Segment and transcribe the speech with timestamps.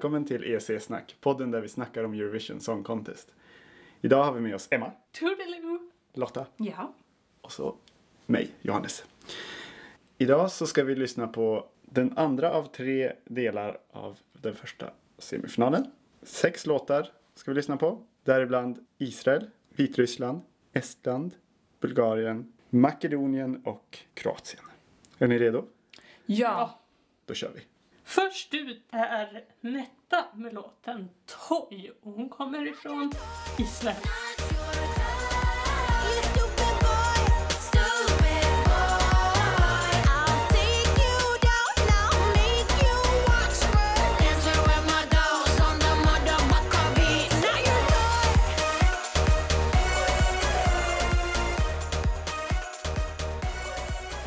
[0.00, 3.32] Välkommen till EC Snack, podden där vi snackar om Eurovision Song Contest.
[4.00, 5.90] Idag har vi med oss Emma, Toodaloo!
[6.14, 6.94] Lotta Ja.
[7.40, 7.76] och så
[8.26, 9.04] mig, Johannes.
[10.18, 15.86] Idag så ska vi lyssna på den andra av tre delar av den första semifinalen.
[16.22, 20.40] Sex låtar ska vi lyssna på, däribland Israel, Vitryssland,
[20.72, 21.34] Estland,
[21.80, 24.62] Bulgarien, Makedonien och Kroatien.
[25.18, 25.64] Är ni redo?
[26.26, 26.80] Ja.
[27.26, 27.60] Då kör vi.
[28.10, 33.12] Först ut är Netta med låten Toy och hon kommer ifrån
[33.58, 33.96] Israel.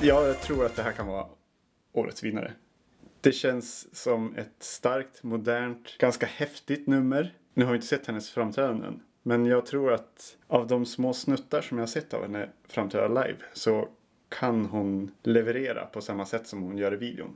[0.01, 1.27] Jag tror att det här kan vara
[1.93, 2.53] årets vinnare.
[3.23, 7.33] Det känns som ett starkt, modernt, ganska häftigt nummer.
[7.53, 8.99] Nu har vi inte sett hennes framträdanden.
[9.21, 13.07] Men jag tror att av de små snuttar som jag har sett av henne framträda
[13.07, 13.87] live så
[14.29, 17.35] kan hon leverera på samma sätt som hon gör i videon.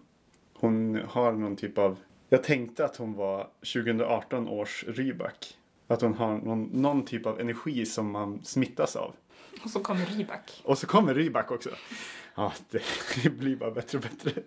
[0.53, 1.99] Hon har någon typ av...
[2.29, 5.57] Jag tänkte att hon var 2018 års Rybak.
[5.87, 9.15] Att hon har någon, någon typ av energi som man smittas av.
[9.63, 10.61] Och så kommer Rybak.
[10.63, 11.69] Och så kommer Rybak också.
[12.35, 14.41] Ja, det blir bara bättre och bättre.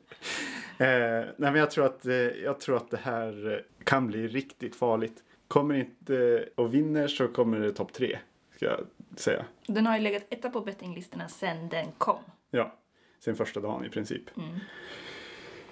[0.81, 4.29] Eh, nej, men jag tror, att, eh, jag tror att det här eh, kan bli
[4.29, 5.23] riktigt farligt.
[5.49, 8.19] Kommer inte och vinner så kommer det topp tre,
[8.57, 8.81] ska jag
[9.17, 9.45] säga.
[9.67, 12.23] Den har ju legat etta på bettinglistorna sen den kom.
[12.51, 12.75] Ja,
[13.19, 14.23] sen första dagen i princip.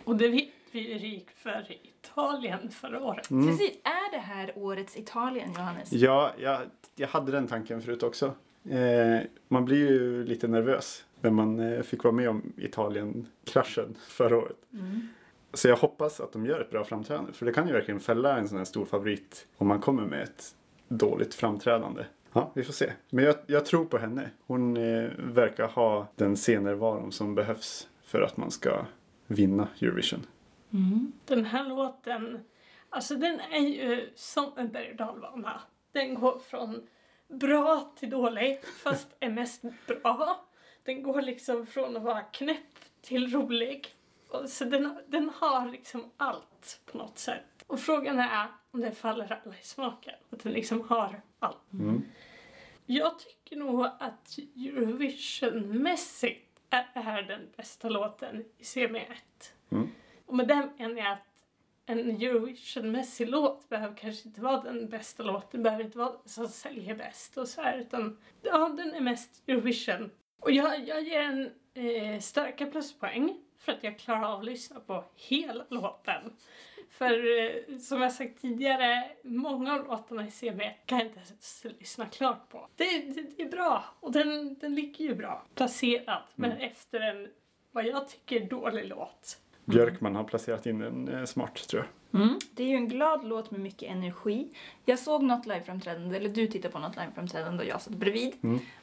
[0.05, 3.31] Och det vet vi gick för Italien förra året.
[3.31, 3.47] Mm.
[3.47, 3.70] Precis.
[3.84, 5.92] Är det här årets Italien, Johannes?
[5.92, 6.61] Ja, jag,
[6.97, 8.34] jag hade den tanken förut också.
[8.70, 14.36] Eh, man blir ju lite nervös när man eh, fick vara med om Italien-kraschen förra
[14.39, 14.56] året.
[15.52, 17.33] Så jag hoppas att de gör ett bra framträdande.
[17.33, 20.23] För det kan ju verkligen fälla en sån här stor favorit om man kommer med
[20.23, 20.55] ett
[20.89, 22.05] dåligt framträdande.
[22.33, 22.92] Ja, vi får se.
[23.11, 24.30] Men jag, jag tror på henne.
[24.46, 28.84] Hon eh, verkar ha den scenervaron som behövs för att man ska
[29.27, 30.27] vinna Eurovision.
[31.24, 32.39] Den här låten,
[32.90, 35.61] alltså den är ju som en berg och dalbana.
[35.92, 36.86] Den går från
[37.28, 40.44] bra till dålig, fast är mest bra.
[40.84, 43.86] Den går liksom från att vara knäpp till rolig.
[44.28, 47.64] Och så den, den har liksom allt på något sätt.
[47.66, 50.14] Och frågan är om den faller alla i smaken.
[50.30, 51.58] Att den liksom har allt.
[52.86, 59.55] Jag tycker nog att Eurovision-mässigt är, den bästa låten i semi 1.
[60.27, 61.27] Och med det menar jag att
[61.89, 66.49] en Eurovision-mässig låt behöver kanske inte vara den bästa låten, behöver inte vara den som
[66.49, 70.11] säljer bäst och så här, utan ja, den är mest Eurovision.
[70.41, 74.81] Och jag, jag ger en eh, starka pluspoäng för att jag klarar av att lyssna
[74.81, 76.33] på hela låten.
[76.91, 81.65] För eh, som jag sagt tidigare, många av låtarna i CB kan jag inte ens
[81.65, 82.69] lyssna klart på.
[82.77, 87.29] Det, det, det är bra och den, den ligger ju bra placerad, men efter en,
[87.73, 89.39] vad jag tycker, dålig låt.
[89.68, 92.20] Björkman har placerat in den eh, smart tror jag.
[92.23, 92.39] Mm.
[92.55, 94.48] Det är ju en glad låt med mycket energi.
[94.84, 98.33] Jag såg något liveframträdande, eller du tittade på något liveframträdande och jag satt bredvid.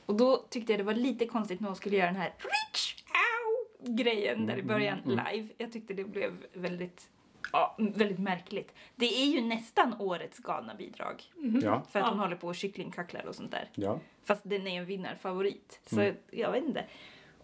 [0.06, 2.95] Och då tyckte jag det var lite konstigt när hon skulle göra den här Rich
[3.03, 3.95] Ow!
[3.95, 5.47] grejen där i början live.
[5.57, 7.09] Jag tyckte det blev väldigt,
[7.51, 8.74] ja, väldigt märkligt.
[8.95, 11.24] Det är ju nästan årets galna bidrag.
[11.63, 12.24] Ja, För att hon Ja.
[12.24, 13.69] håller på och kycklingkacklar och sånt där.
[13.75, 14.00] ja.
[14.24, 15.79] Fast den är en vinnarfavorit.
[15.85, 16.85] Så jag vet inte.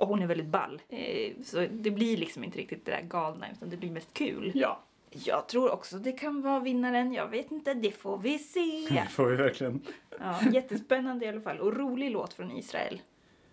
[0.01, 0.81] Och hon är väldigt ball.
[0.89, 4.51] Eh, så det blir liksom inte riktigt det där galna utan det blir mest kul.
[4.55, 4.83] Ja.
[5.09, 7.13] Jag tror också det kan vara vinnaren.
[7.13, 8.87] Jag vet inte, det får vi se.
[8.89, 9.81] Det får vi verkligen.
[10.19, 11.59] Ja, jättespännande i alla fall.
[11.59, 13.01] Och rolig låt från Israel.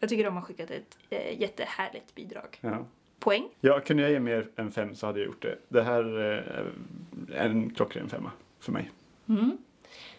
[0.01, 2.59] Jag tycker de har skickat ett eh, jättehärligt bidrag.
[2.61, 2.87] Ja.
[3.19, 3.49] Poäng?
[3.61, 5.59] Ja, kunde jag ge mer än fem så hade jag gjort det.
[5.69, 8.31] Det här eh, är en klockren femma
[8.61, 8.91] för mig.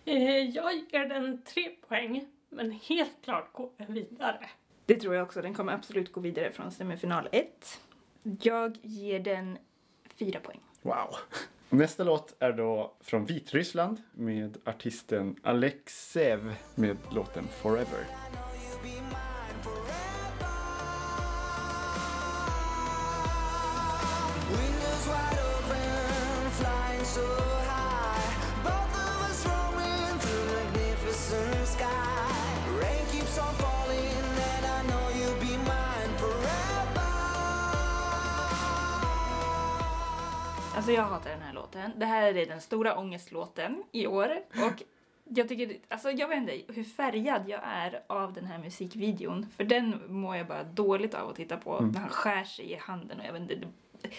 [0.05, 4.49] Eh, jag ger den tre poäng, men helt klart går den vidare.
[4.89, 5.41] Det tror jag också.
[5.41, 7.79] Den kommer absolut gå vidare från semifinal 1.
[8.41, 9.57] Jag ger den
[10.19, 10.59] fyra poäng.
[10.81, 11.15] Wow.
[11.69, 18.05] Nästa låt är då från Vitryssland med artisten Alexev med låten Forever.
[40.79, 41.91] Alltså jag hatar den här låten.
[41.95, 44.29] Det här är den stora ångestlåten i år.
[44.49, 44.83] Och
[45.23, 49.47] jag tycker, alltså jag vet inte hur färgad jag är av den här musikvideon.
[49.57, 51.79] För den mår jag bara dåligt av att titta på.
[51.79, 53.55] När han skär sig i handen och jag vet inte.
[53.55, 54.09] Det,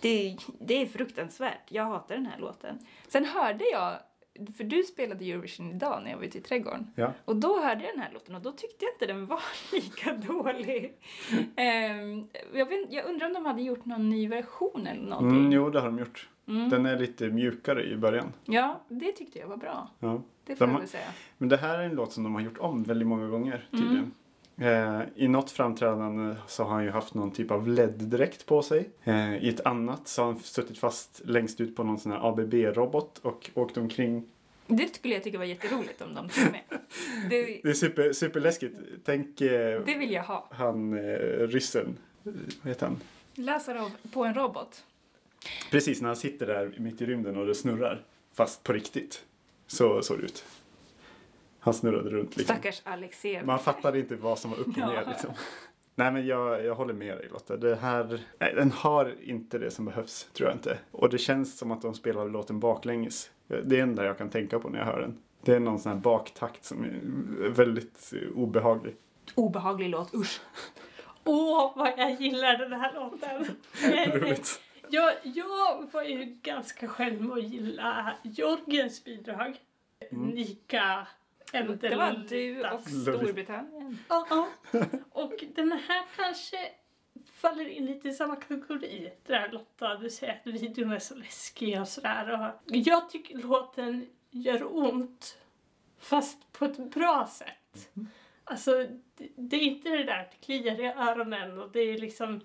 [0.00, 1.62] det, det är fruktansvärt.
[1.68, 2.78] Jag hatar den här låten.
[3.08, 3.98] Sen hörde jag,
[4.56, 6.90] för du spelade Eurovision idag när jag var ute i trädgården.
[6.94, 7.12] Ja.
[7.24, 9.40] Och då hörde jag den här låten och då tyckte jag inte den var
[9.72, 10.96] lika dålig.
[11.56, 15.38] Ehm, jag, vet, jag undrar om de hade gjort någon ny version eller någonting.
[15.40, 16.28] Mm, jo, det har de gjort.
[16.70, 18.32] Den är lite mjukare i början.
[18.44, 19.90] Ja, det tyckte jag var bra.
[19.98, 20.22] Ja.
[20.44, 21.04] Det får De jag väl säga.
[21.38, 24.10] Men det här är en låt som de har gjort om väldigt många gånger Mm.
[24.58, 28.90] Eh, I något framträdande så har han ju haft någon typ av LED-dräkt på sig.
[29.04, 32.28] Eh, I ett annat så har han suttit fast längst ut på någon sån här
[32.28, 34.26] ABB-robot och åkt omkring.
[34.66, 36.60] Det skulle jag tycka var jätteroligt om de tog med.
[37.30, 38.74] Det, Det är super, superläskigt.
[39.04, 40.48] Tänk eh, det vill jag ha.
[40.50, 41.16] han eh,
[41.46, 41.96] ryssen.
[42.22, 43.00] Vad heter han?
[43.34, 44.84] Lazarov på en robot.
[45.70, 48.02] Precis när han sitter där mitt i rymden och det snurrar.
[48.34, 49.24] Fast på riktigt.
[49.66, 50.44] Så såg det ut.
[51.60, 52.56] Han snurrade runt liksom.
[52.56, 53.42] Stackars Alexej.
[53.44, 55.30] Man fattade inte vad som var upp och ner liksom.
[55.94, 57.56] Nej men jag, jag håller med dig Lotta.
[57.56, 60.78] Det här, nej, den har inte det som behövs, tror jag inte.
[60.90, 63.30] Och det känns som att de spelar låten baklänges.
[63.48, 65.18] Det är det enda jag kan tänka på när jag hör den.
[65.42, 68.96] Det är någon sån här baktakt som är väldigt eh, obehaglig.
[69.34, 70.40] Obehaglig låt, usch.
[71.24, 73.56] Åh, vad jag gillar den här låten.
[74.20, 74.60] Roligt.
[74.88, 79.56] jag, jag var ju ganska själv med att gilla Jorgens bidrag.
[80.10, 81.06] Nika
[81.52, 82.80] Det var du och.
[82.80, 83.98] Storbritannien.
[84.08, 84.48] Ja, ja.
[85.10, 86.56] Och den här kanske
[87.32, 89.12] faller in lite i samma kategori.
[89.26, 92.54] Det där Lotta, du säger att videon är så läskig och sådär.
[92.66, 95.38] Och jag tycker låten gör ont.
[95.98, 97.90] Fast på ett bra sätt.
[98.44, 98.86] Alltså,
[99.16, 102.40] det, det är inte det där att det kliar i öronen och det är liksom...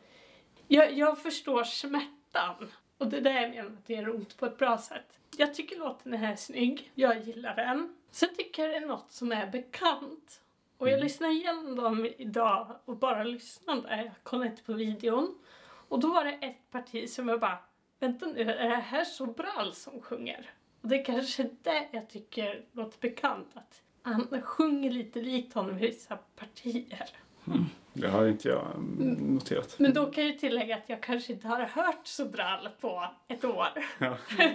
[0.68, 2.72] Jag, jag förstår smärtan.
[2.98, 5.20] Och det där jag menar att det gör ont på ett bra sätt.
[5.38, 6.92] Jag tycker låten är snygg.
[6.96, 7.96] Jag gillar den.
[8.16, 10.42] Sen tycker jag det är något som är bekant.
[10.78, 14.04] Och jag lyssnade igenom dem idag och bara lyssnade.
[14.04, 15.36] Jag kollade inte på videon.
[15.88, 17.58] Och då var det ett parti som jag bara,
[18.00, 20.50] vänta nu, är det här så bra som sjunger?
[20.82, 23.48] Och det är kanske det jag tycker låter bekant.
[23.54, 27.10] Att han sjunger lite likt honom i vissa partier.
[27.94, 29.76] Det har inte jag mm, noterat.
[29.80, 33.08] Men då kan jag ju tillägga att jag kanske inte har hört så bra på
[33.28, 33.68] ett år.
[34.00, 34.18] Ja.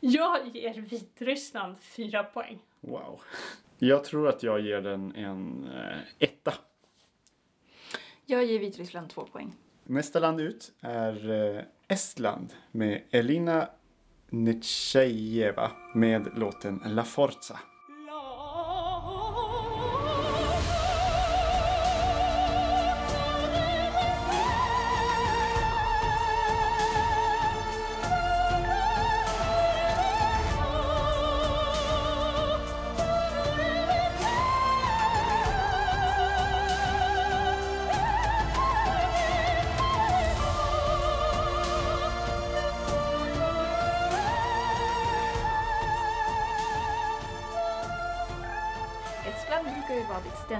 [0.00, 2.58] Jag ger Vitryssland fyra poäng.
[2.80, 3.20] Wow.
[3.78, 6.54] Jag tror att jag ger den en eh, etta.
[8.26, 9.52] Jag ger Vitryssland två poäng.
[9.84, 13.68] Nästa land ut är eh, Estland med Elina
[14.30, 17.58] Nitschejeva med låten La Forza.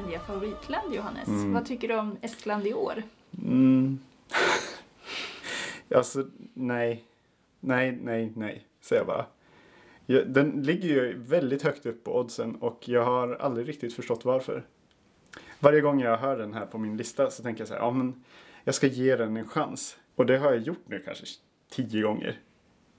[0.09, 1.29] Ständiga favoritland, Johannes.
[1.29, 1.53] Mm.
[1.53, 3.03] Vad tycker du om Estland i år?
[3.43, 3.99] Mm.
[5.95, 7.05] alltså, nej.
[7.61, 9.27] Nej, nej, nej, säger jag bara.
[10.07, 14.25] Jag, den ligger ju väldigt högt upp på oddsen och jag har aldrig riktigt förstått
[14.25, 14.67] varför.
[15.61, 17.91] Varje gång jag hör den här på min lista så tänker jag så här, ja
[17.91, 18.25] men
[18.65, 19.99] jag ska ge den en chans.
[20.15, 21.25] Och det har jag gjort nu kanske
[21.71, 22.41] tio gånger.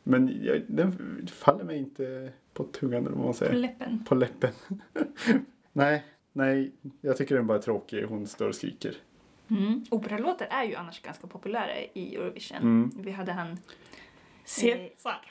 [0.04, 3.54] Men jag, den faller mig inte på tungan eller vad man På säger.
[3.54, 4.06] läppen.
[4.08, 4.52] På läppen.
[5.74, 6.72] nej, nej,
[7.02, 8.04] jag tycker den bara är tråkig.
[8.04, 8.96] Hon står och skriker.
[9.50, 9.84] Mm.
[9.92, 12.58] Operalåtar är ju annars ganska populära i Eurovision.
[12.58, 12.92] Mm.
[12.96, 13.58] Vi hade han
[14.62, 15.22] Caesar.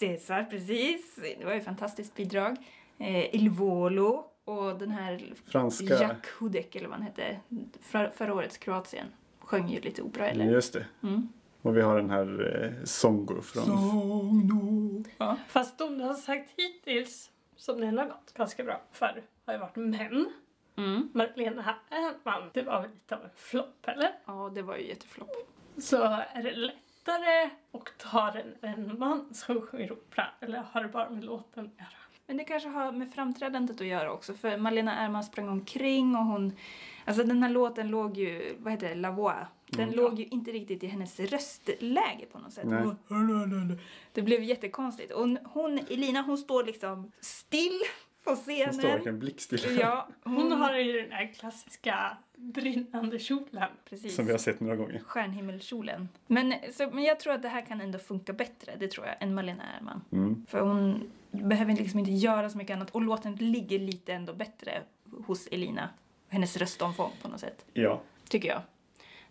[0.00, 1.18] Caesar, precis.
[1.38, 2.56] Det var ju ett fantastiskt bidrag.
[2.98, 6.00] Eh, Il Volo och den här Franska.
[6.00, 7.40] Jack Hudek, eller vad han hette,
[7.80, 9.06] för, förra årets Kroatien.
[9.40, 10.44] Sjöng ju lite opera, eller?
[10.44, 10.86] Just det.
[11.02, 11.28] Mm.
[11.62, 15.04] Och vi har den här eh, Songo från...
[15.18, 15.36] Ja.
[15.48, 19.76] Fast de har sagt hittills, som den har gått ganska bra för, har ju varit
[19.76, 20.32] män.
[20.76, 21.10] Mm.
[21.14, 24.12] Marlena Ernman, det var väl lite av en flopp, eller?
[24.24, 25.30] ja, det var ju jätteflopp.
[25.78, 30.88] Så är det lättare att ta den en man som sjunger opera, eller har det
[30.88, 31.88] bara med låten att göra?
[32.26, 36.24] Men det kanske har med framträdandet att göra också, för Malena Ernman sprang omkring och
[36.24, 36.56] hon...
[37.04, 39.36] Alltså den här låten låg ju, vad heter det, La Voix.
[39.66, 42.64] Den låg ju inte riktigt i hennes röstläge på något sätt.
[42.66, 42.82] Nej.
[43.08, 43.78] Hon-
[44.12, 45.12] Det blev jättekonstigt.
[45.12, 47.80] Och hon, Elina, hon står liksom still
[48.24, 48.74] på Hon scenen.
[48.74, 49.78] står verkligen blickstill.
[49.80, 53.70] Ja, Hon har ju den här klassiska brinnande kjolen.
[53.88, 54.14] precis.
[54.16, 54.98] Som vi har sett några gånger.
[55.06, 56.08] Stjärnhimmelskjolen.
[56.26, 59.14] Men, så, men jag tror att det här kan ändå funka bättre, det tror jag,
[59.20, 60.00] än Malena Ernman.
[60.12, 60.46] Mm.
[60.48, 64.82] För hon behöver liksom inte göra så mycket annat och låten ligger lite ändå bättre
[65.26, 65.88] hos Elina.
[66.28, 68.02] Hennes röstomfång på något sätt, Ja.
[68.28, 68.62] tycker jag.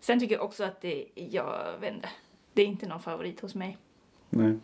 [0.00, 2.08] Sen tycker jag också att det, jag vet inte,
[2.54, 3.78] Det är inte någon favorit hos mig.
[4.30, 4.58] Nej.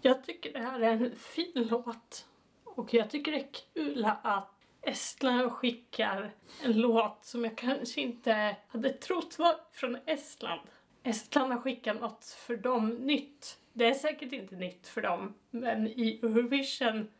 [0.00, 2.26] Jag tycker det här är en fin låt.
[2.64, 4.52] Och jag tycker det är kul att
[4.82, 10.60] Estland skickar en låt som jag kanske inte hade trott var från Estland.
[11.02, 13.58] Estland har skickat något för dem nytt.
[13.72, 17.10] Det är säkert inte nytt för dem, men i Eurovision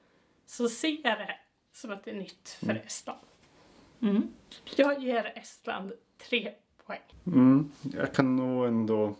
[0.47, 1.39] så ser jag det
[1.73, 3.21] som att det är nytt för Estland.
[4.03, 4.35] Mm.
[4.77, 6.55] Jag ger Estland tre
[6.91, 7.01] poäng.
[7.27, 9.15] Mm, jag kan nog ändå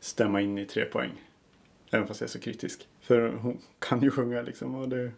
[0.00, 1.10] stämma in i tre poäng.
[1.90, 2.88] Även fast jag är så kritisk.
[3.00, 5.12] För hon kan ju sjunga liksom och det,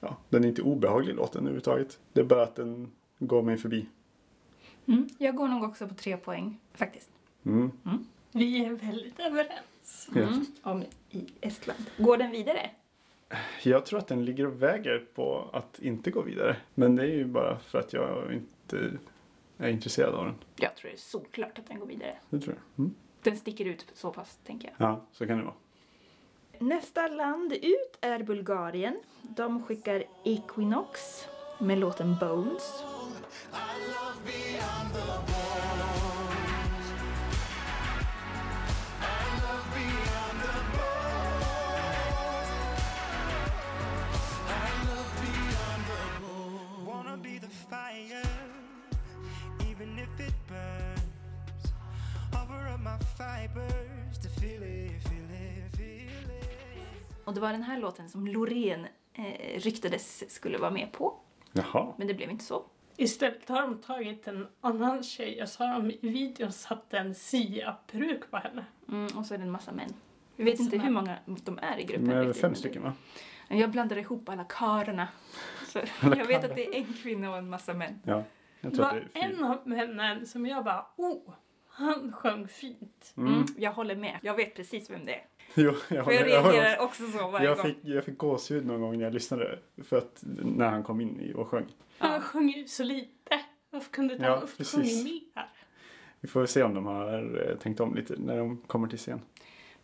[0.00, 1.98] ja, den är inte obehaglig låten överhuvudtaget.
[2.12, 3.86] Det är bara att den går mig förbi.
[4.86, 5.08] Mm.
[5.18, 7.10] Jag går nog också på tre poäng, faktiskt.
[7.46, 7.70] Mm.
[8.32, 10.08] Vi är väldigt överens.
[10.16, 10.46] Mm.
[10.62, 11.84] Om i Estland.
[11.98, 12.70] Går den vidare?
[13.62, 16.56] Jag tror att den ligger och väger på att inte gå vidare.
[16.74, 18.90] Men det är ju bara för att jag inte
[19.62, 20.34] är intresserad av den.
[20.56, 22.16] Jag tror det är solklart att den går vidare.
[22.30, 22.84] Det tror jag.
[22.84, 22.94] Mm.
[23.22, 24.88] Den sticker ut så pass, tänker jag.
[24.88, 25.54] Ja, så kan det vara.
[26.58, 28.96] Nästa land ut är Bulgarien.
[29.22, 31.26] De skickar Equinox
[31.60, 32.84] med låten Bones.
[53.22, 57.14] Fibers to feel it, feel it, feel it.
[57.24, 61.14] Och det var den här låten som Loreen eh, ryktades skulle vara med på.
[61.52, 61.94] Jaha.
[61.98, 62.64] Men det blev inte så.
[62.96, 67.14] Istället har de tagit en annan tjej och så har de i videon satt en
[67.14, 68.64] Sia-peruk på henne.
[68.88, 69.94] Mm, och så är det en massa män.
[70.36, 72.20] Vi vet inte hur många de är i gruppen.
[72.24, 72.92] Riktigt, fem stycken va?
[73.48, 75.08] det- Jag blandar ihop alla.
[75.68, 78.00] Så Alla jag vet att det är en kvinna och en massa män.
[78.04, 78.24] Ja.
[78.60, 81.34] Jag Det tror att var det är en av männen som jag bara, oh,
[81.72, 83.14] han sjöng fint.
[83.16, 83.44] Mm.
[83.56, 84.18] jag håller med.
[84.22, 85.24] Jag vet precis vem det är.
[85.54, 87.04] Jo, jag, För jag reagerar också.
[87.04, 87.66] också så varje jag, gång.
[87.66, 89.58] fick, jag fick gåshud någon gång när jag lyssnade.
[89.84, 91.66] För att när han kom in i och sjöng.
[91.98, 93.40] Han sjöng ju så lite.
[93.70, 95.48] Varför kunde inte Ja, han ha sjunga mer?
[96.20, 99.20] Vi får se om de har eh, tänkt om lite när de kommer till scen.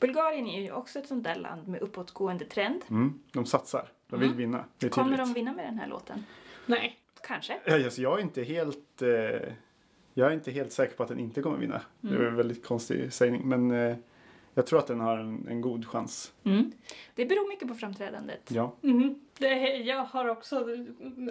[0.00, 2.82] Bulgarien är ju också ett sånt där land med uppåtgående trend.
[2.90, 3.88] Mm, de satsar.
[4.06, 4.38] De vill Mm.
[4.38, 4.64] vinna.
[4.90, 6.24] Kommer de vinna med den här låten?
[6.66, 6.98] Nej.
[7.26, 7.60] Kanske.
[7.64, 9.02] Ja, alltså, jag är inte helt...
[9.02, 9.52] Eh,
[10.18, 11.80] jag är inte helt säker på att den inte kommer vinna.
[12.00, 12.22] Det Mm.
[12.22, 13.48] är en väldigt konstig sägning.
[13.48, 13.96] Men eh,
[14.54, 16.32] jag tror att den har en, en god chans.
[16.44, 16.72] Mm.
[17.14, 18.50] Det beror mycket på framträdandet.
[18.50, 18.74] Ja.
[18.80, 19.20] Mhm.
[19.38, 20.66] Det, jag har också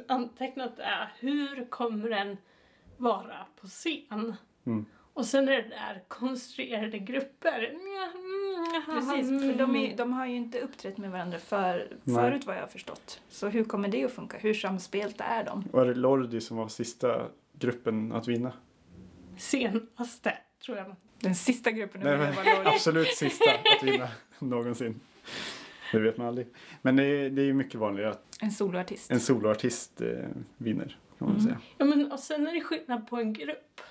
[0.08, 1.10] antecknat det.
[1.20, 2.38] Hur kommer den
[2.98, 4.36] vara på scen?
[4.66, 4.86] Mm.
[5.14, 7.74] Och sen är det där konstruerade grupper.
[8.86, 12.62] Precis, för de, är, de har ju inte uppträtt med varandra för, förut vad jag
[12.62, 13.22] har förstått.
[13.30, 14.38] Så hur kommer det att funka?
[14.38, 15.64] Hur samspelta är de?
[15.72, 18.52] Var det Lordi som var sista gruppen att vinna?
[19.38, 20.96] Senaste, tror jag.
[21.20, 24.08] Den sista gruppen Nej, men, absolut sista att vinna
[24.40, 25.00] någonsin.
[25.92, 26.48] Det vet man aldrig.
[26.82, 29.12] Men det är, det är mycket vanligare att En soloartist.
[29.12, 30.08] en soloartist eh,
[30.58, 30.98] vinner.
[31.20, 31.42] Kan man Mm.
[31.42, 31.58] säga.
[31.78, 33.82] Ja, men, och sen är det skillnad på en grupp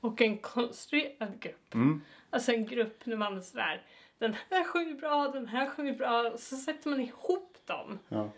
[0.00, 1.74] och en konstruerad grupp.
[1.74, 2.00] Mm.
[2.30, 3.82] Alltså en grupp när man är sådär,
[4.18, 7.98] den här sjunger bra, den här sjunger bra, och så sätter man ihop dem.
[8.08, 8.30] Ja.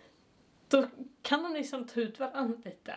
[0.69, 0.87] Då
[1.23, 2.95] kan de liksom ta ut varandra lite.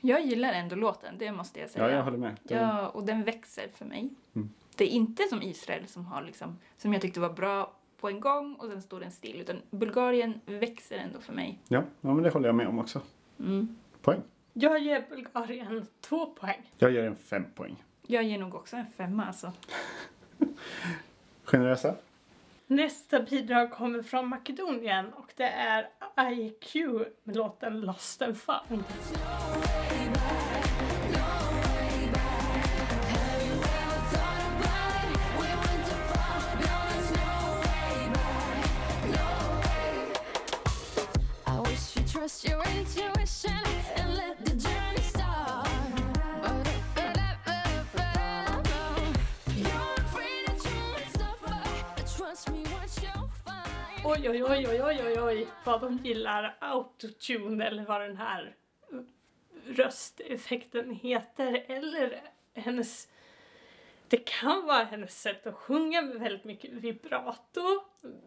[0.00, 1.88] Jag gillar ändå låten, det måste jag säga.
[1.90, 2.36] ja, jag håller med.
[2.42, 4.10] Den- Ja, och den växer för mig.
[4.34, 4.50] Mm.
[4.76, 8.20] Det är inte som Israel som har liksom, som jag tyckte var bra på en
[8.20, 9.40] gång och sen står den still.
[9.40, 11.58] Utan Bulgarien växer ändå för mig.
[11.68, 13.00] Ja, ja, men det håller jag med om också.
[13.38, 13.76] Mm.
[14.02, 14.20] Poäng.
[14.52, 16.70] Jag ger Bulgarien två poäng.
[16.78, 17.76] Jag ger en fem poäng.
[18.06, 19.52] Jag ger nog också en femma alltså.
[21.44, 21.94] Generösa?
[22.70, 25.88] Nästa bidrag kommer från Makedonien och det är
[26.32, 26.74] IQ
[27.24, 28.84] med låten Lost and found.
[41.96, 42.59] You trust your
[54.12, 58.56] Oj, oj, oj, oj, oj, oj, oj, vad de gillar autotune eller vad den här
[59.66, 61.64] rösteffekten heter.
[61.68, 62.22] Eller
[62.54, 63.08] hennes...
[64.08, 67.62] Det kan vara hennes sätt att sjunga med väldigt mycket vibrato.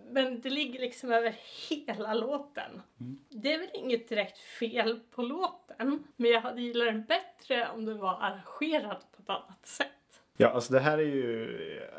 [0.10, 1.36] Men det ligger liksom över
[1.70, 2.82] hela låten.
[3.30, 6.04] Det är väl inget direkt fel på låten.
[6.16, 10.22] Men jag hade gillat den bättre om den var arrangerad på ett annat sätt.
[10.38, 11.90] Ja, alltså det här är ju...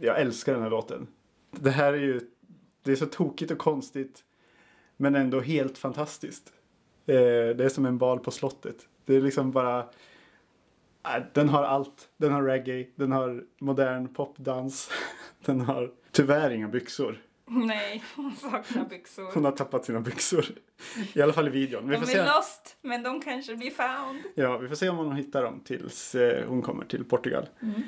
[0.00, 1.06] Jag älskar den här låten.
[1.50, 2.20] Det här är ju...
[2.82, 4.24] Det är så tokigt och konstigt.
[4.96, 6.52] Men ändå helt fantastiskt.
[7.06, 7.14] Eh,
[7.56, 8.88] det är som en bal på slottet.
[9.04, 9.78] Det är liksom bara...
[11.04, 12.08] Äh, Den har allt.
[12.16, 14.90] Den har reggae, den har modern popdans,
[15.44, 17.22] den har tyvärr inga byxor.
[17.46, 19.30] Nej, hon saknar byxor.
[19.34, 20.44] Hon har tappat sina byxor.
[21.14, 21.88] I alla fall i videon.
[21.88, 24.22] Vi De får är se, lost, men de kanske blir found.
[24.34, 27.48] ja, vi får se om hon hittar dem tills eh, hon kommer till Portugal.
[27.62, 27.82] Mm.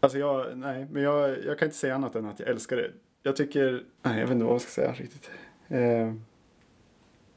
[0.00, 2.90] Alltså jag, nej, men jag, jag kan inte säga annat än att jag älskar det.
[3.26, 5.30] Jag tycker, nej jag vet inte vad jag ska säga riktigt.
[5.68, 6.12] Eh,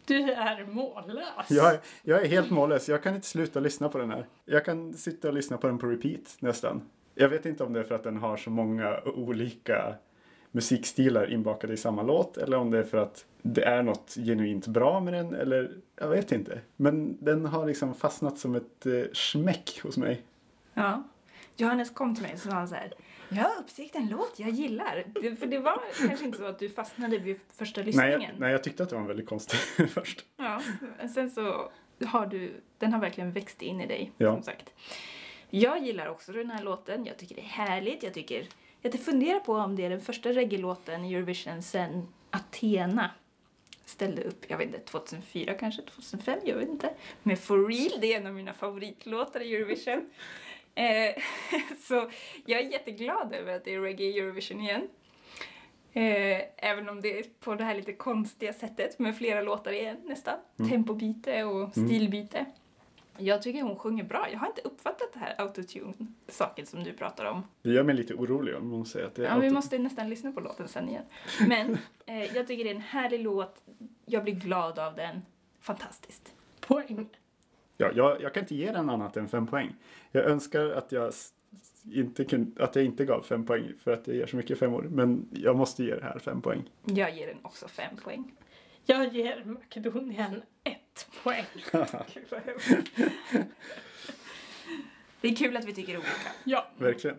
[0.05, 1.49] Du är mållös.
[1.49, 2.89] jag, är- jag är helt mållös.
[2.89, 4.27] Jag kan inte sluta lyssna på den här.
[4.45, 6.81] Jag kan sitta och lyssna på den på repeat nästan.
[7.15, 9.95] Jag vet inte om det är för att den har så många olika
[10.51, 14.67] musikstilar inbakade i samma låt eller om det är för att det är något genuint
[14.67, 16.61] bra med den eller jag vet inte.
[16.75, 20.21] Men den har liksom fastnat som ett eh, smäck hos mig.
[20.73, 21.03] Ja.
[21.57, 22.93] Johannes kom till mig och sa han så här.
[23.29, 25.03] Jag har upptäckt en låt jag gillar.
[25.21, 28.21] Det, för det var kanske inte så att du fastnade vid första Nej lyssningen.
[28.21, 29.59] jag, nej, jag tyckte att det var väldigt konstigt
[29.93, 30.25] först.
[30.37, 30.61] Ja,
[30.97, 31.71] men sen så
[32.05, 34.33] har du, den har verkligen växt in i dig, Ja.
[34.33, 34.69] som sagt.
[35.49, 37.05] Jag gillar också den här låten.
[37.05, 38.03] Jag tycker det är härligt.
[38.03, 38.47] Jag tycker,
[38.81, 43.11] jag funderar på om det är den första reggae-låten i Eurovision sen Athena
[43.85, 46.89] ställde upp, jag vet inte, 2004 kanske, 2005, jag vet inte.
[47.23, 50.09] Men For Real, det är en av mina favoritlåtar i Eurovision.
[50.77, 51.15] Eh,
[51.79, 52.09] så
[52.45, 54.87] jag är jätteglad över att det är reggae Eurovision igen.
[55.93, 59.97] Eh, även om det är på det här lite konstiga sättet med flera låtar igen
[60.05, 60.37] nästan.
[60.69, 62.45] Tempobyte och stilbyte.
[63.17, 64.27] Jag tycker hon sjunger bra.
[64.31, 67.43] Jag har inte uppfattat det här autotune-saken som du pratar om.
[67.61, 70.09] Det gör mig lite orolig om någon säger att det är Ja, vi måste nästan
[70.09, 71.03] lyssna på låten sen igen.
[71.47, 73.61] Men eh, jag tycker det är en härlig låt.
[74.05, 75.21] Jag blir glad av den.
[75.59, 76.33] Fantastiskt.
[76.59, 77.09] Poäng.
[77.77, 79.75] Ja, jag, jag kan inte ge den annat än fem poäng.
[80.11, 81.13] Jag önskar att jag,
[81.93, 84.87] inte kun, att jag inte gav fem poäng för att jag ger så mycket femmor.
[84.91, 86.69] Men jag måste ge det här fem poäng.
[86.85, 88.31] Jag ger den också fem poäng.
[88.85, 91.45] Jag ger Makedonien ett poäng.
[95.21, 96.31] Det är kul att vi tycker olika.
[96.43, 97.17] Ja, Verkligen.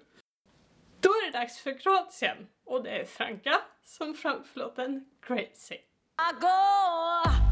[1.00, 2.36] då är det dags för Kroatien.
[2.64, 5.74] Och det är Franka som framför låten Crazy.
[5.74, 7.47] I go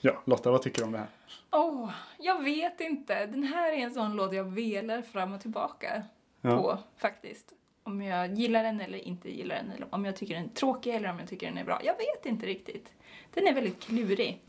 [0.00, 1.06] Ja, Lotta, vad tycker du om det här?
[1.50, 3.26] Åh, jag vet inte.
[3.26, 6.02] Den här är en sån låt jag velar fram och tillbaka
[6.40, 6.56] Ja.
[6.62, 7.52] på faktiskt.
[7.82, 9.70] Om jag gillar den eller inte gillar den.
[9.70, 11.80] Eller om jag tycker den är tråkig eller om jag tycker den är bra.
[11.84, 12.92] Jag vet inte riktigt.
[13.34, 14.40] Den är väldigt klurig.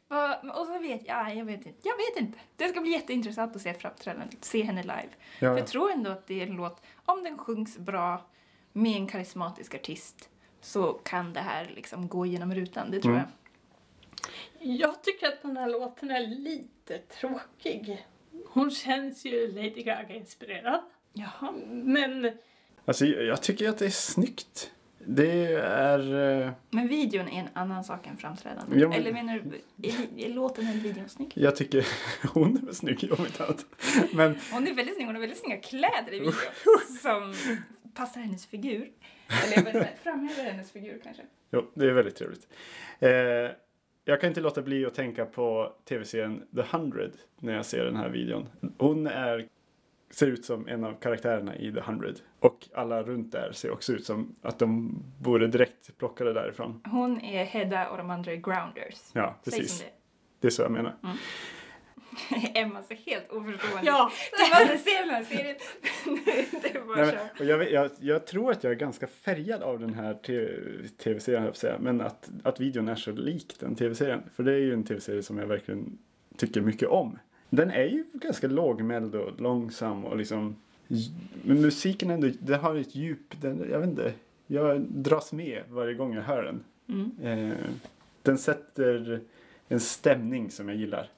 [0.53, 1.87] Och så vet jag, jag vet inte.
[1.89, 2.39] Jag vet inte.
[2.55, 5.09] Det ska bli jätteintressant att se framträdandet, se henne live.
[5.39, 8.21] För Ja, jag tror ändå att det är en låt, om den sjungs bra
[8.73, 10.29] med en karismatisk artist
[10.61, 13.23] så kan det här liksom gå genom rutan, det tror Mm.
[13.25, 13.40] jag.
[14.59, 18.05] Jag tycker att den här låten är lite tråkig.
[18.47, 20.81] Hon känns ju Lady Gaga-inspirerad.
[21.13, 21.51] Jaha.
[21.71, 22.31] Men
[22.85, 24.71] alltså, jag tycker att det är snyggt.
[25.05, 25.99] Det är...
[26.45, 28.79] eh, Men videon är en annan sak än framträdandet.
[28.81, 29.39] Ja, men- Eller menar
[29.75, 31.31] du, är, är låten eller videon snygg?
[31.35, 31.87] Jag tycker
[32.33, 33.65] hon är väl snygg om inte annat.
[34.13, 36.33] Men Hon är väldigt snygg, hon har väldigt snygga kläder i videon.
[37.01, 37.33] som
[37.93, 38.91] passar hennes figur.
[39.45, 41.23] Eller framhäver hennes figur kanske.
[41.51, 42.47] jo, det är väldigt trevligt.
[42.99, 43.09] Eh,
[44.05, 47.03] jag kan inte låta bli att tänka på tv-serien The 100
[47.39, 48.47] när jag ser den här videon.
[48.77, 49.47] Hon är,
[50.09, 52.09] ser ut som en av karaktärerna i The 100.
[52.39, 56.81] Och alla runt där ser också ut som att de vore direkt plockade därifrån.
[56.91, 59.09] Hon är Hedda och de andra är Grounders.
[59.13, 59.79] Ja, precis.
[59.79, 59.85] det
[60.39, 60.95] Det är så jag menar.
[61.03, 61.17] är.
[62.53, 65.55] Emma ser helt oförstående ja, Du måste se den här serien.
[66.61, 69.63] det är bara Nej, men, och jag, jag, jag tror att jag är ganska färgad
[69.63, 70.13] av den här
[70.97, 71.77] tv-serien, säga.
[71.79, 74.23] Men att, att videon är så lik den tv-serien.
[74.35, 75.97] För det är ju en tv-serie som jag verkligen
[76.37, 77.19] tycker mycket om.
[77.49, 80.55] Den är ju ganska lågmäld och långsam och liksom...
[81.43, 83.41] Men musiken ändå, det har ett djup.
[83.41, 84.13] Den, jag vet inte.
[84.47, 86.63] Jag dras med varje gång jag hör den.
[86.89, 87.49] Mm.
[87.49, 87.57] Eh,
[88.21, 89.21] den sätter
[89.67, 91.09] en stämning som jag gillar.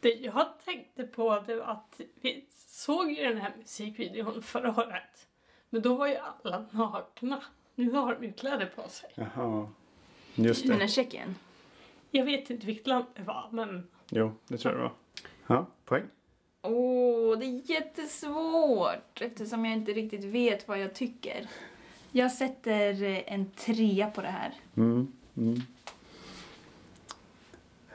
[0.00, 5.26] Det jag tänkte på det var att vi såg ju den här musikvideon förra året.
[5.70, 7.42] Men då var ju alla nakna.
[7.74, 9.10] Nu har de ju kläder på sig.
[9.14, 9.68] Jaha.
[10.34, 10.88] Just det.
[10.88, 11.34] Tjeckien?
[12.10, 14.92] Jag vet inte vilket land det var, men Jo, det tror jag det var.
[15.56, 16.04] Ja, poäng.
[16.62, 21.48] Åh, det är jättesvårt eftersom jag inte riktigt vet vad jag tycker.
[22.12, 24.54] Jag sätter en trea på det här.
[24.76, 25.60] Mm, mm.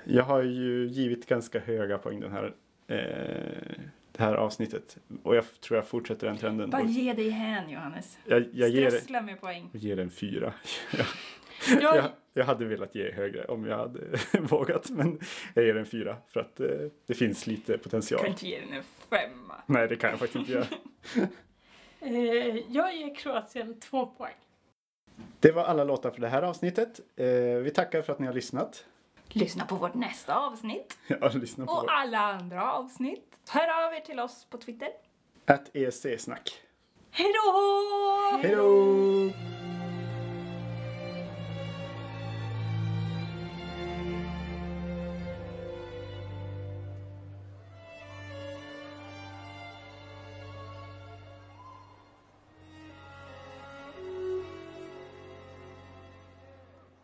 [0.06, 2.54] Jag har ju givit ganska höga poäng den här,
[2.88, 4.98] eh, det här avsnittet.
[5.24, 6.70] Och jag tror jag fortsätter den trenden.
[6.70, 8.18] Bara ge dig hän, Johannes.
[8.26, 9.70] Jag, jag, Strössla med poäng.
[9.74, 10.54] jag ger den fyra.
[11.82, 12.12] jag, Ja.
[12.38, 14.00] Jag hade velat ge högre om jag hade
[14.40, 15.20] vågat, men
[15.54, 16.68] jag ger den fyra för att eh,
[17.08, 18.22] det finns lite Jag potential.
[18.22, 19.56] kan inte ge den en femma.
[19.66, 20.66] Nej, det kan jag faktiskt inte göra.
[22.00, 24.34] Eh, jag ger Kroatien två poäng.
[25.40, 27.00] Det var alla låtar för det här avsnittet.
[27.16, 27.26] Eh,
[27.64, 28.86] vi tackar för att ni har lyssnat.
[29.36, 31.92] Lyssna på vårt nästa avsnitt Ja, lyssna på och vår...
[31.92, 33.38] alla andra avsnitt.
[33.50, 34.90] Hör av er till oss på Twitter.
[35.46, 36.54] Att ESC-snack.
[37.12, 38.38] Hej då!
[38.42, 39.55] Hej då!